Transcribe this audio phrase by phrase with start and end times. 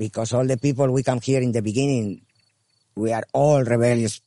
[0.00, 2.22] because all the people we come here in the beginning,
[2.96, 4.22] we are all rebellious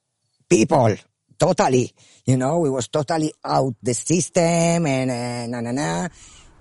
[0.47, 0.95] people,
[1.39, 1.91] totally.
[2.25, 6.07] You know, we was totally out the system and uh, na na na.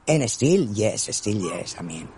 [0.09, 1.77] And still, yes, still yes.
[1.79, 2.09] I mean.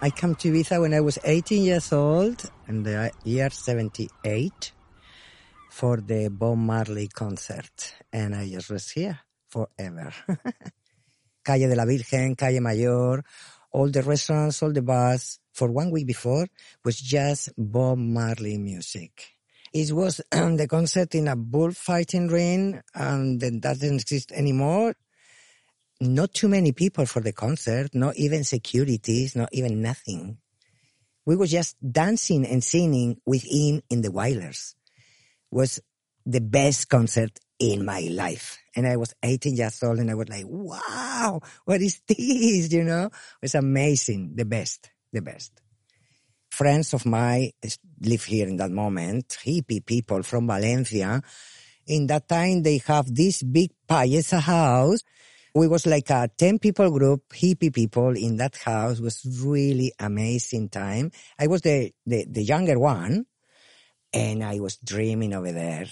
[0.00, 4.72] I come to Ibiza when I was 18 years old, in the year 78,
[5.70, 7.94] for the Bob Marley concert.
[8.10, 10.12] And I just was here forever.
[11.44, 13.22] Calle de la Virgen, Calle Mayor,
[13.72, 16.46] all the restaurants, all the bars, for one week before,
[16.84, 19.26] was just Bob Marley music.
[19.72, 24.94] It was the concert in a bullfighting ring, and that doesn't exist anymore
[26.00, 30.38] not too many people for the concert, not even securities, not even nothing.
[31.26, 34.74] We were just dancing and singing with him in the Wailers.
[35.50, 35.80] Was
[36.24, 38.58] the best concert in my life.
[38.76, 42.72] And I was 18 years old and I was like, wow, what is this?
[42.72, 44.32] You know, it was amazing.
[44.36, 45.52] The best, the best.
[46.50, 47.50] Friends of mine
[48.00, 51.22] live here in that moment, hippie people from Valencia.
[51.86, 55.02] In that time, they have this big payesa house
[55.54, 58.98] we was like a 10 people group, hippie people in that house.
[58.98, 61.10] It was really amazing time.
[61.38, 63.26] I was the, the, the younger one
[64.12, 65.86] and I was dreaming over there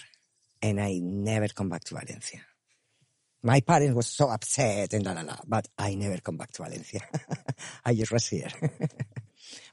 [0.66, 2.40] and I never come back to Valencia.
[3.42, 6.64] My parents were so upset and la la la, but I never come back to
[6.64, 7.00] Valencia.
[7.84, 8.48] I just was here.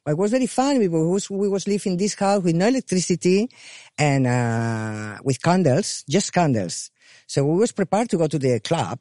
[0.03, 0.77] but it was very fun.
[0.77, 3.49] We was, we was living in this house with no electricity
[3.97, 6.91] and, uh, with candles, just candles.
[7.25, 8.99] So we was prepared to go to the club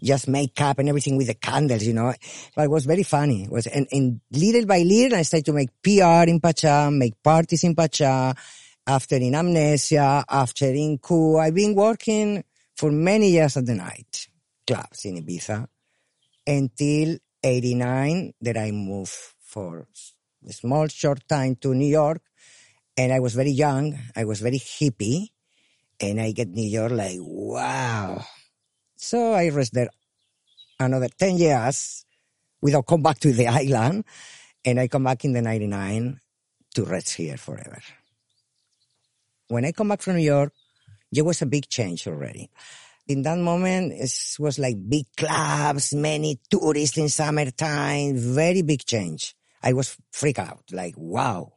[0.00, 2.14] just makeup and everything with the candles, you know.
[2.54, 3.42] But it was very funny.
[3.44, 7.20] It was, and, and little by little, I started to make PR in Pacha, make
[7.20, 8.32] parties in Pacha,
[8.88, 11.36] after in Amnesia, after in Ku.
[11.36, 12.42] I've been working
[12.74, 14.28] for many years at the night
[14.66, 15.66] clubs in Ibiza
[16.46, 19.86] until 89 that I moved for
[20.48, 22.22] a small short time to New York.
[22.96, 23.98] And I was very young.
[24.16, 25.28] I was very hippie.
[26.00, 28.24] And I get New York like, wow,
[28.96, 29.90] so I rest there
[30.80, 32.04] another 10 years
[32.62, 34.04] without come back to the island.
[34.64, 36.20] And I come back in the 99
[36.74, 37.80] to rest here forever.
[39.48, 40.52] When I come back from New York,
[41.10, 42.50] there was a big change already.
[43.06, 49.34] In that moment, it was like big clubs, many tourists in summertime, very big change.
[49.62, 51.54] I was freaked out, like, wow.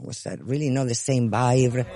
[0.00, 1.86] Was that really not the same vibe?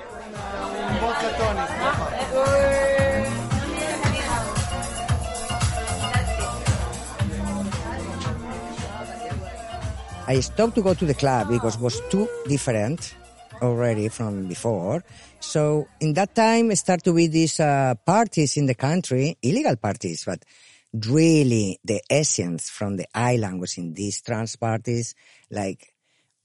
[10.29, 13.18] I stopped to go to the club because it was too different
[13.63, 15.03] already from before.
[15.41, 20.25] So in that time, start to be these uh, parties in the country, illegal parties,
[20.25, 20.45] but
[20.93, 25.15] really the essence from the island was in these trance parties,
[25.51, 25.93] like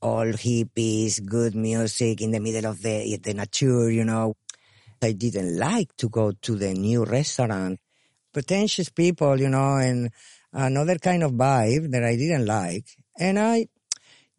[0.02, 4.36] all hippies, good music in the middle of the, the nature, you know.
[5.02, 7.80] I didn't like to go to the new restaurant.
[8.32, 10.10] Pretentious people, you know, and
[10.52, 12.86] another kind of vibe that I didn't like.
[13.20, 13.68] And I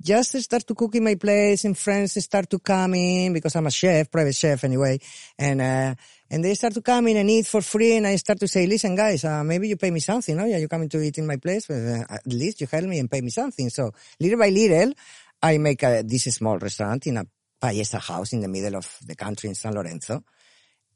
[0.01, 3.67] just start to cook in my place and friends start to come in because I'm
[3.67, 4.99] a chef, private chef anyway.
[5.39, 5.95] And, uh,
[6.31, 8.67] and they start to come in and eat for free and I start to say,
[8.67, 10.45] listen guys, uh, maybe you pay me something, no?
[10.45, 12.99] Yeah, you coming to eat in my place, but uh, at least you help me
[12.99, 13.71] and pay me something.
[13.71, 14.93] So little by little,
[15.43, 17.27] I make a, this small restaurant in a
[17.63, 20.23] payesa house in the middle of the country in San Lorenzo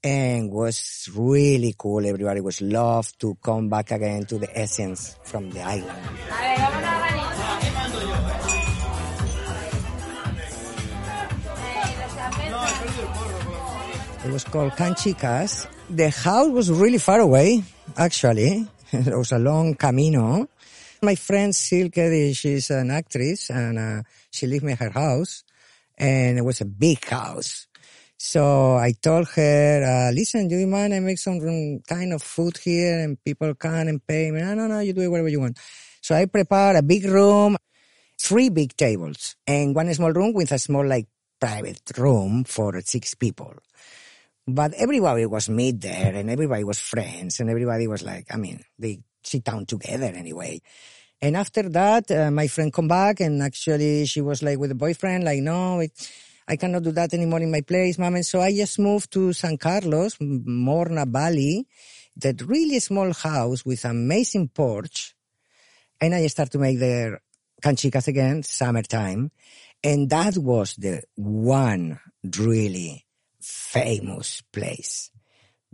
[0.03, 2.05] and was really cool.
[2.07, 6.98] Everybody was loved to come back again to the essence from the island.
[14.25, 15.69] It was called Canchicas.
[15.89, 17.63] The house was really far away,
[17.97, 18.67] actually.
[18.93, 20.49] it was a long camino.
[21.01, 25.45] My friend Silke, she's an actress and uh, she lived in her house
[25.97, 27.69] and it was a big house.
[28.19, 31.39] So I told her, uh, listen, do you mind I make some
[31.87, 34.41] kind of food here and people come and pay me?
[34.41, 35.59] No, no, no, you do it whatever you want.
[36.01, 37.57] So I prepared a big room,
[38.19, 41.07] three big tables and one small room with a small like
[41.39, 43.55] private room for six people.
[44.51, 48.65] But everybody was meet there and everybody was friends and everybody was like, I mean,
[48.79, 50.63] they sit down together anyway.
[51.21, 54.75] And after that, uh, my friend come back and actually she was like with a
[54.75, 55.93] boyfriend, like, no, it,
[56.49, 58.15] I cannot do that anymore in my place, mom.
[58.15, 61.67] And so I just moved to San Carlos, Morna Valley,
[62.17, 65.15] that really small house with amazing porch.
[66.01, 67.21] And I started to make their
[67.63, 69.31] canchicas again, summertime.
[69.85, 72.01] And that was the one
[72.39, 73.05] really
[73.73, 75.11] famous place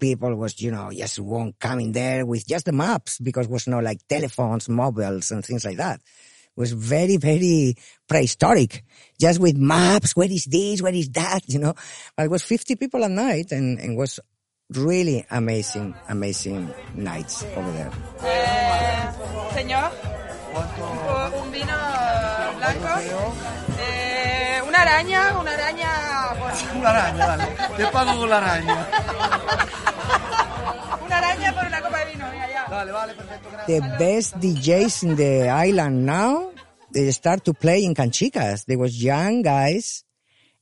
[0.00, 3.78] people was, you know, just won't coming there with just the maps because was no
[3.78, 6.00] like telephones, mobiles and things like that.
[6.00, 7.74] It was very, very
[8.08, 8.84] prehistoric.
[9.20, 11.74] Just with maps, where is this, where is that, you know.
[12.16, 14.20] But it was 50 people a night and, and was
[14.70, 17.90] really amazing, amazing nights over there.
[18.22, 19.12] Eh,
[19.54, 19.92] señor,
[20.54, 21.76] un, vino
[22.56, 23.34] blanco.
[23.68, 24.13] Una
[24.84, 25.90] araña, una araña.
[26.78, 27.44] Una araña, dale.
[27.76, 28.86] Te pago con la araña.
[31.04, 32.30] Una araña por una copa de vino.
[32.30, 32.66] Mira, ya.
[32.68, 33.48] Vale, vale, perfecto.
[33.66, 36.52] The best DJs in the island now,
[36.92, 38.66] they start to play in canchicas.
[38.66, 40.04] There was young guys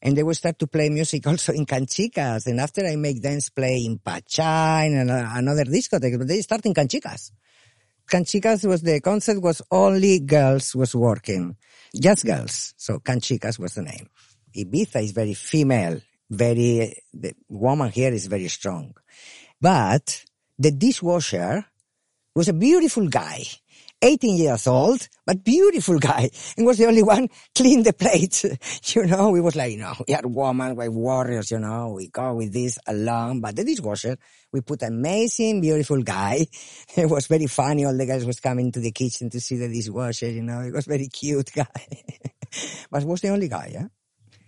[0.00, 2.46] and they will start to play music also in canchicas.
[2.46, 6.64] And after I make them play in Pachá and uh, another discotheque, but they start
[6.66, 7.32] in canchicas.
[8.10, 11.56] Canchicas was the concept was only girls was working,
[12.00, 12.74] just girls.
[12.76, 14.08] So Canchicas was the name.
[14.56, 16.00] Ibiza is very female,
[16.30, 18.94] very, the woman here is very strong.
[19.60, 20.24] But
[20.58, 21.64] the dishwasher
[22.34, 23.44] was a beautiful guy,
[24.02, 28.44] 18 years old, but beautiful guy, and was the only one clean the plates.
[28.94, 32.08] you know, we was like, you know, we are women, we're warriors, you know, we
[32.08, 34.16] go with this along, but the dishwasher,
[34.52, 36.46] we put amazing, beautiful guy.
[36.96, 37.84] It was very funny.
[37.84, 40.74] All the guys was coming to the kitchen to see the dishwasher, you know, it
[40.74, 41.66] was very cute guy.
[42.90, 43.86] but was the only guy, yeah?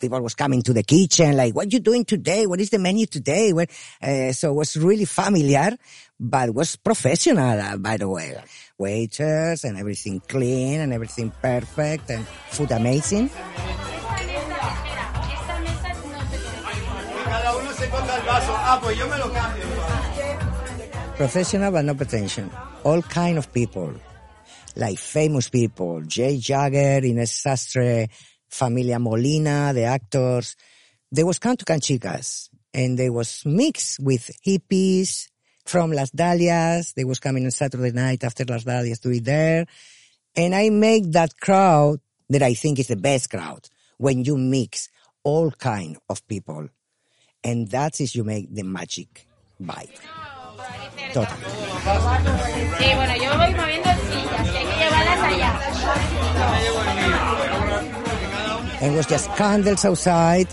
[0.04, 2.44] People was coming to the kitchen, like, what you doing today?
[2.46, 3.54] What is the menu today?
[3.54, 3.70] What,
[4.02, 5.78] uh, so it was really familiar,
[6.20, 8.36] but was professional, uh, by the way.
[8.76, 13.30] Waiters and everything clean and everything perfect and food amazing.
[17.24, 18.52] Cada uno se coja el vaso.
[18.52, 19.64] Ah, pues yo me lo cambio.
[21.16, 22.50] Professional but no pretension.
[22.84, 23.94] All kind of people.
[24.76, 26.02] Like famous people.
[26.02, 28.10] Jade Jagger, Ines Sastre,
[28.54, 30.56] Familia Molina, the actors.
[31.10, 35.28] They was come to Canchicas and they was mixed with hippies
[35.64, 36.94] from Las Dalias.
[36.94, 39.66] They was coming on Saturday night after Las Dalias to eat there.
[40.36, 43.68] And I make that crowd that I think is the best crowd
[43.98, 44.88] when you mix
[45.24, 46.68] all kind of people.
[47.42, 49.26] And that is you make the magic.
[51.12, 51.42] Totally.
[58.84, 60.46] And it was just candles outside.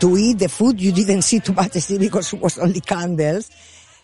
[0.00, 3.50] To eat the food, you didn't see too much see, because it was only candles.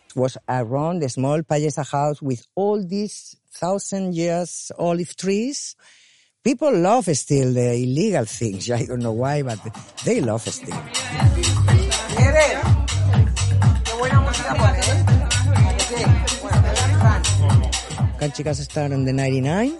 [0.08, 5.74] It was around the small payesa house with all these thousand years olive trees.
[6.44, 8.70] People love still the illegal things.
[8.78, 9.58] I don't know why, but
[10.04, 10.76] they love still.
[18.20, 19.78] Canchicas started in the 99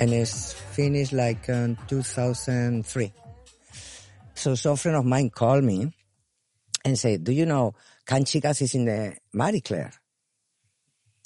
[0.00, 3.12] and it's finished like in 2003.
[4.34, 5.90] So some friend of mine called me
[6.84, 7.72] and said, do you know
[8.06, 9.92] Canchicas is in the Marie Claire?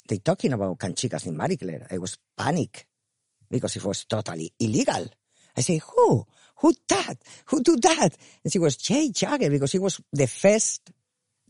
[0.07, 1.85] They talking about Canchicas in Marie Claire.
[1.91, 2.87] I was panic
[3.49, 5.05] because it was totally illegal.
[5.57, 6.25] I say, who?
[6.59, 7.15] Who that?
[7.47, 8.15] Who do that?
[8.45, 10.91] And she was Jade Jagger because he was the first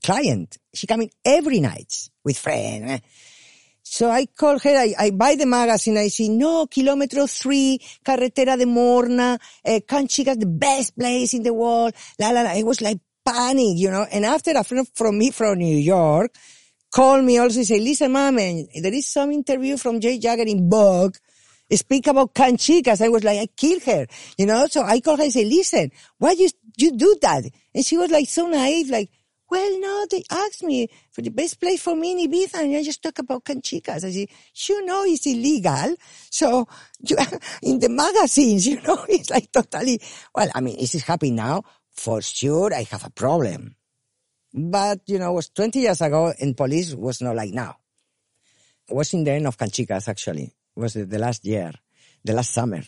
[0.03, 0.57] client.
[0.73, 2.89] She come in every night with friend.
[2.89, 2.99] Eh?
[3.91, 8.57] So I call her, I, I buy the magazine, I see, no, kilometer three, Carretera
[8.57, 12.53] de Morna, uh, Canchicas, the best place in the world, la la la.
[12.53, 14.05] It was like panic, you know.
[14.09, 16.33] And after a friend from me from New York
[16.89, 20.69] called me also and say, listen, mom, there is some interview from Jade Jagger in
[20.69, 21.17] Vogue,
[21.73, 23.01] speak about Canchicas.
[23.01, 24.67] I was like, I kill her, you know.
[24.67, 27.43] So I called her and say, listen, why you, you do that?
[27.75, 29.09] And she was like so naive, like,
[29.49, 32.83] well, no, they asked me for the best place for me in Ibiza and I
[32.83, 34.05] just talk about Canchicas.
[34.05, 34.27] I said,
[34.69, 35.95] you know, it's illegal.
[36.29, 36.67] So
[37.01, 37.17] you,
[37.63, 40.01] in the magazines, you know, it's like totally,
[40.33, 41.63] well, I mean, is it happening now?
[41.91, 43.75] For sure, I have a problem.
[44.53, 47.77] But, you know, it was 20 years ago and police was not like now.
[48.89, 50.43] It was in the end of Canchicas, actually.
[50.43, 51.71] It was the last year,
[52.23, 52.81] the last summer.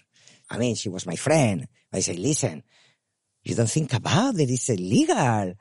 [0.50, 1.68] I mean, she was my friend.
[1.92, 2.64] I say, listen,
[3.44, 4.50] you don't think about it.
[4.50, 5.56] It's illegal.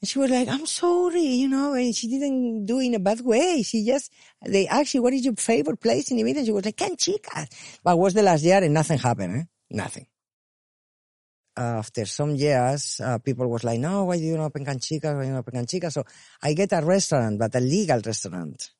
[0.00, 2.98] And she was like, I'm sorry, you know, and she didn't do it in a
[2.98, 3.62] bad way.
[3.62, 4.10] She just,
[4.44, 6.38] they asked you, what is your favorite place in Ibiza?
[6.38, 7.78] And she was like, Canchicas.
[7.84, 9.44] But was the last year and nothing happened, eh?
[9.70, 10.06] Nothing.
[11.54, 15.14] After some years, uh, people was like, no, why do you not open Canchicas?
[15.14, 15.92] Why do you not open Canchicas?
[15.92, 16.04] So
[16.42, 18.70] I get a restaurant, but a legal restaurant.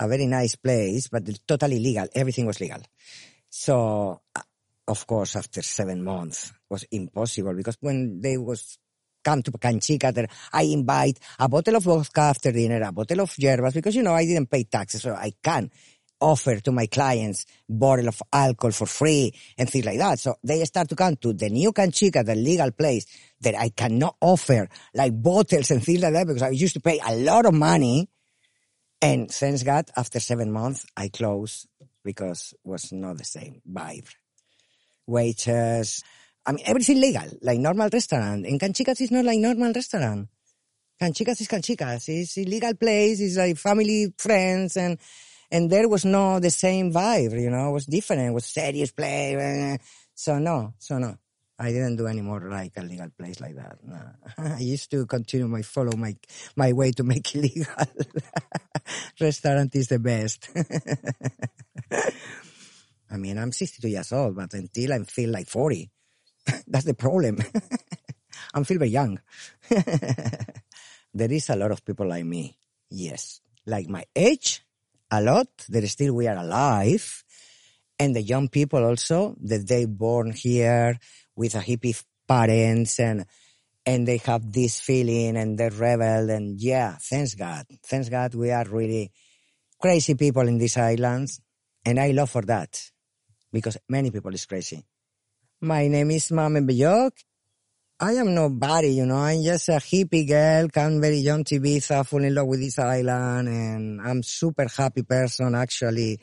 [0.00, 2.08] A very nice place, but totally legal.
[2.14, 2.82] Everything was legal.
[3.48, 4.42] So, uh,
[4.86, 8.78] of course, after seven months was impossible because when they was
[9.22, 13.74] come to Canchica, I invite a bottle of vodka after dinner, a bottle of yerbas,
[13.74, 15.70] because, you know, I didn't pay taxes, so I can
[16.22, 20.18] offer to my clients bottle of alcohol for free and things like that.
[20.20, 23.06] So they start to come to the new Canchica, the legal place
[23.40, 27.00] that I cannot offer like bottles and things like that because I used to pay
[27.04, 28.08] a lot of money.
[29.00, 31.66] And thanks God, after seven months, I closed
[32.04, 34.08] because it was not the same vibe.
[35.08, 36.02] Waiters,
[36.44, 38.46] I mean, everything legal, like normal restaurant.
[38.46, 40.28] In Canchicas, it's not like normal restaurant.
[41.00, 42.08] Canchicas is Canchicas.
[42.08, 43.20] It's a legal place.
[43.20, 44.98] It's like family, friends, and
[45.50, 47.40] and there was no the same vibe.
[47.40, 48.22] You know, it was different.
[48.22, 49.36] It was serious play.
[49.36, 49.76] eh.
[50.14, 51.16] So no, so no.
[51.58, 53.78] I didn't do any more like a legal place like that.
[53.84, 54.00] No.
[54.38, 56.16] I used to continue my follow my
[56.56, 57.86] my way to make it legal.
[59.20, 60.48] Restaurant is the best.
[63.10, 65.90] I mean, I'm 62 years old, but until I feel like 40,
[66.66, 67.38] that's the problem.
[68.54, 69.20] I'm feel very young.
[69.70, 72.56] there is a lot of people like me.
[72.90, 73.40] Yes.
[73.66, 74.64] Like my age,
[75.10, 75.48] a lot.
[75.68, 77.24] There still we are alive.
[77.98, 80.98] And the young people also that they born here
[81.36, 83.26] with a hippie parents and
[83.84, 87.66] and they have this feeling and they rebel and yeah, thanks God.
[87.84, 89.12] Thanks God we are really
[89.80, 91.40] crazy people in these islands.
[91.84, 92.80] And I love for that
[93.52, 94.84] because many people is crazy.
[95.64, 97.12] My name is Mame Bejok.
[98.00, 102.04] I am nobody, you know, I'm just a hippie girl, come very young to Ibiza,
[102.04, 106.18] fall in love with this island, and I'm super happy person actually.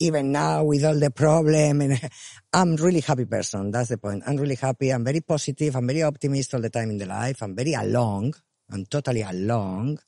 [0.00, 2.00] Even now with all the problem, and
[2.52, 3.70] I'm really happy person.
[3.70, 4.24] That's the point.
[4.26, 4.90] I'm really happy.
[4.90, 5.76] I'm very positive.
[5.76, 7.44] I'm very optimist all the time in the life.
[7.44, 8.34] I'm very along.
[8.72, 10.00] I'm totally along,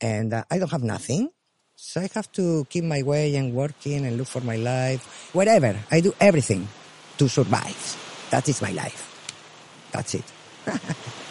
[0.00, 1.30] and uh, I don't have nothing.
[1.76, 5.30] So I have to keep my way and working and look for my life.
[5.32, 5.78] Whatever.
[5.92, 6.66] I do everything
[7.18, 8.28] to survive.
[8.30, 9.04] That is my life.
[9.92, 10.24] That's it.